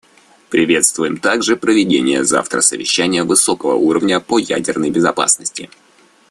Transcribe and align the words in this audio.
Приветствуем 0.49 1.17
также 1.19 1.55
проведение 1.55 2.23
завтра 2.25 2.61
Совещания 2.61 3.23
высокого 3.23 3.75
уровня 3.75 4.19
по 4.19 4.39
ядерной 4.39 4.89
безопасности. 4.89 5.69